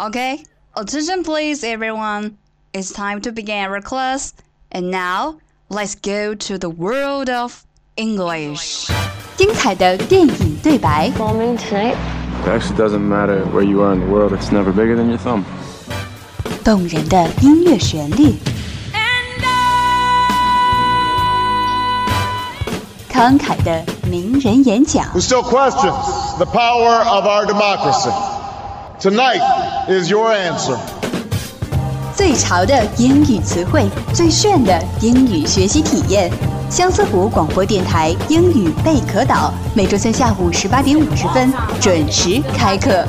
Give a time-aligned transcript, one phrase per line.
[0.00, 0.44] Okay,
[0.76, 2.36] attention please everyone.
[2.72, 4.34] It's time to begin our class.
[4.72, 7.64] And now, let's go to the world of
[7.96, 8.90] English.
[9.36, 11.96] 精彩的电影对白， Bombing tonight?
[12.44, 15.18] It actually doesn't matter where you are in the world, it's never bigger than your
[15.18, 15.44] thumb.
[16.64, 18.34] 动人的音乐旋律，
[23.10, 28.10] 慷慨的名人演讲， who still questions the power of our democracy.
[29.00, 29.40] Tonight
[29.89, 30.77] Is your answer.
[32.15, 36.31] 最潮的英语词汇，最炫的英语学习体验。
[36.69, 43.03] 相思湖广播电台英语贝壳岛，每周三下午十八点五十分准时开课。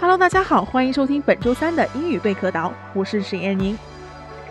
[0.00, 3.78] Hello，大家好，欢迎收听本周三的英语贝壳岛，我是沈燕宁。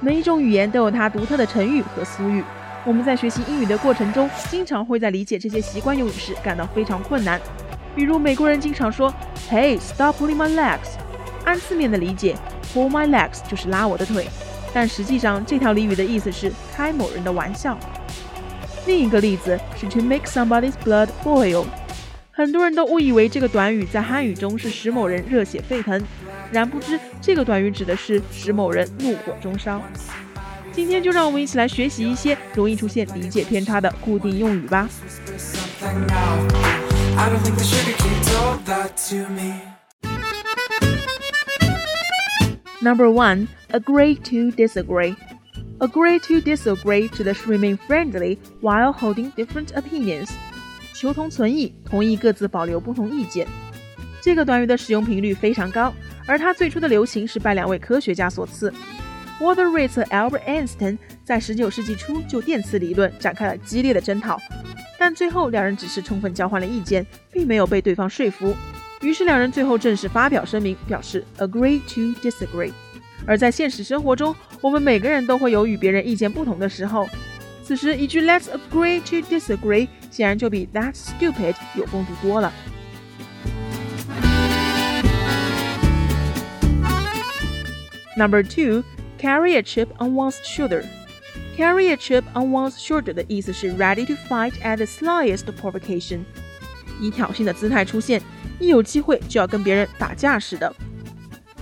[0.00, 2.44] 每一种语言都有它独特的成语和俗语，
[2.84, 7.40] 我们在学习英语的过程中，经常会在理解这些习惯用语时感到非常困难。
[7.96, 9.12] 比如美国人经常说
[9.50, 10.96] “Hey, stop pulling my legs”，
[11.44, 12.36] 按字面的理解
[12.72, 14.28] ，“pull my legs” 就是拉我的腿，
[14.72, 17.76] 但实际上这条俚语的意思是开某人的玩笑。
[18.86, 21.64] 另一个例子是 “to make somebody's blood boil”。
[22.38, 26.00] 很多人都误以为这个短语在汉语中是使某人热血沸腾，
[26.52, 29.82] 然不知这个短语指的是使某人怒火中烧。
[30.70, 34.88] 今天就让我们一起来学习一些容易出现理解偏差的固定用语吧。
[42.80, 45.16] Number one, agree to disagree.
[45.80, 50.28] Agree to disagree 指的是 remain friendly while holding different opinions，
[50.94, 53.46] 求同存异，同意各自保留不同意见。
[54.20, 55.94] 这个短语的使用频率非常高，
[56.26, 58.72] 而它最初的流行是拜两位科学家所赐。
[59.40, 64.36] Walter Ritz 和 Albert Einstein 在19世纪初就电磁理论展开了激烈的争讨，
[64.98, 68.54] 但最后两人只是充分交换了意见，并没有被对方说服。
[69.00, 72.72] 于是两人最后正式发表声明，表示 agree to disagree。
[73.24, 77.08] 而在现实生活中，我们每个人都会有与别人意见不同的时候。
[77.67, 82.51] 此时一句 Let's agree to disagree 显然就比 That's stupid 有风度多了。
[88.15, 88.83] Number two,
[89.19, 90.83] carry a chip on one's shoulder.
[91.57, 96.19] Carry a chip on one's shoulder 的意思是 ready to fight at the slightest provocation，
[96.99, 98.21] 以挑衅的姿态出现，
[98.59, 100.75] 一有机会就要跟别人打架似的。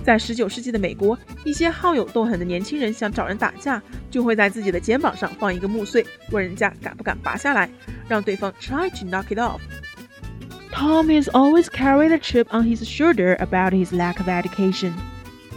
[0.06, 7.70] 在19世纪的美国，一些好勇斗狠的年轻人想找人打架，就会在自己的肩膀上放一个木碎，问人家敢不敢拔下来，
[8.08, 13.94] 让对方 try to knock it off。Tom has always carried a chip on his shoulder about his
[13.94, 14.92] lack of education。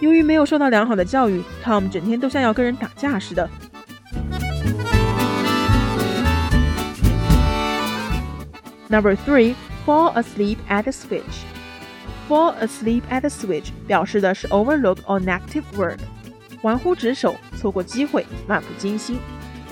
[0.02, 3.50] 由于没有受到良好的教育，Tom 整天都像要跟人打架似的。
[8.90, 9.56] Number three,
[9.86, 11.46] fall asleep at the switch.
[12.30, 16.00] Fall asleep at the switch 表示的是 overlook or negative word，
[16.62, 19.20] 玩忽职守，错过机会，漫不经心。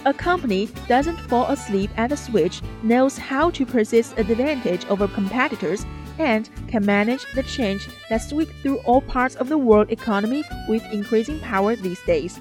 [0.04, 5.82] A company doesn't fall asleep at the switch knows how to persist advantage over competitors
[6.20, 10.84] and can manage the change that sweep through all parts of the world economy with
[10.92, 12.34] increasing power these days.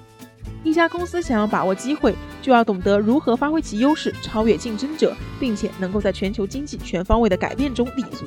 [0.65, 8.27] 一家公司想要把握机会，就要懂得如何发挥其优势，超越竞争者，并且能够在全球经济全方位的改变中立足。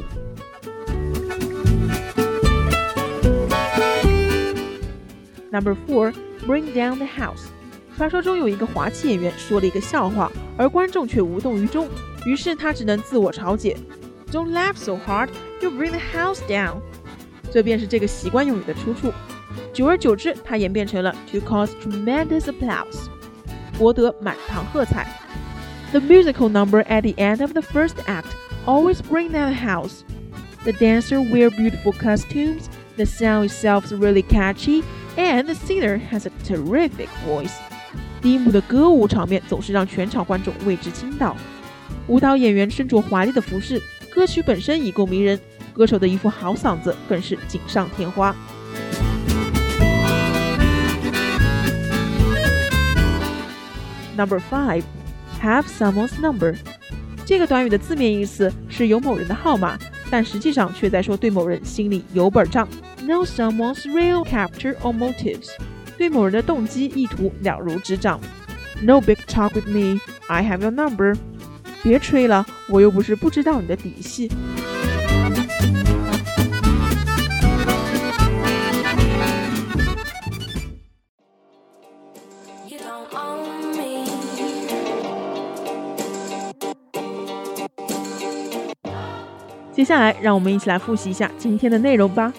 [5.60, 6.14] Number four,
[6.46, 7.46] bring down the house.
[7.96, 11.88] 传说中有一个滑稽演员说了一个笑话，而观众却无动于衷，
[12.26, 13.78] 于是他只能自我嘲解：“
[14.32, 15.30] Don't laugh so hard,
[15.62, 16.82] you bring the house down。”
[17.52, 19.14] 这便是这个习惯用语的出处。
[19.72, 23.08] 久而久之，它演变成了 to cause tremendous applause，
[23.78, 25.08] 博得满堂喝彩。
[25.92, 28.32] The musical number at the end of the first act
[28.66, 30.02] always bring down the house.
[30.66, 32.66] The dancer wear beautiful costumes.
[32.98, 34.84] The sound itself is really catchy,
[35.17, 37.53] and the singer has a terrific voice.
[38.23, 41.37] 第一幕的歌舞场面总是让全场观众为之倾倒。
[42.07, 43.81] 舞蹈演员身着华丽的服饰，
[44.11, 45.39] 歌曲本身已够迷人，
[45.73, 48.35] 歌手的一副好嗓子更是锦上添花。
[54.17, 54.83] Number five,
[55.41, 56.57] have someone's number.
[57.25, 59.79] 这个短语的字面意思是有某人的号码，
[60.11, 62.69] 但实际上却在说对某人心里有本账
[63.11, 65.49] Know someone's real capture or motives，
[65.99, 68.21] 对某人的动机意图了如指掌。
[68.81, 69.99] No big talk with me,
[70.29, 71.17] I have your number。
[71.83, 74.31] 别吹了，我又不是不知道你的底细。
[89.73, 92.33] 接下来，让我们一起来复习一下今天的内容吧。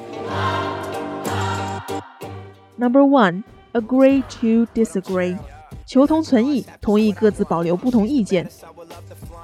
[2.81, 5.39] Number one, agree to disagree，
[5.87, 8.51] 求同存异，同意各自保留不同意见。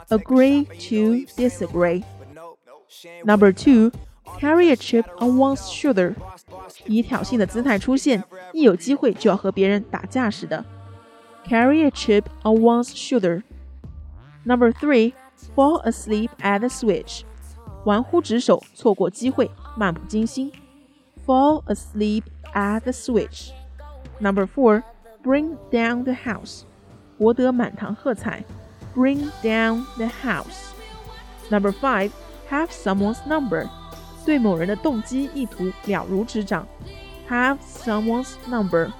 [0.09, 2.03] Agree to disagree.
[3.25, 3.91] Number two,
[4.39, 6.15] carry a chip on one's shoulder，
[6.87, 8.23] 以挑衅的姿态出现，
[8.53, 10.65] 一有机会就要和别人打架似的。
[11.49, 13.43] Carry a chip on one's shoulder.
[14.45, 15.15] Number three,
[15.57, 17.23] fall asleep at the switch，
[17.85, 20.53] 玩忽职守，错过机会，漫不经心。
[21.27, 23.51] Fall asleep at the switch.
[24.19, 24.83] Number four,
[25.23, 26.63] bring down the house，
[27.19, 28.45] 博得满堂喝彩。
[28.95, 30.73] Bring down the house.
[31.49, 32.11] Number five,
[32.51, 33.69] have someone's number，
[34.27, 36.67] 对某人的动机意图了如指掌。
[37.29, 38.91] Have someone's number.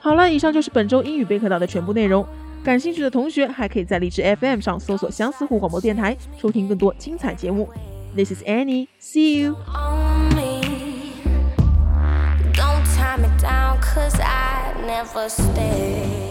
[0.00, 2.26] 好了，以上就是本周英语贝壳岛的全部内容。
[2.63, 7.67] 感兴趣的同学还可以在荔枝 FM 上搜索相思湖广播电台，收听更多精彩节目。
[8.15, 8.87] This is Annie.
[8.99, 9.55] See you.
[12.53, 16.28] Don't tie me down, cause I never stay.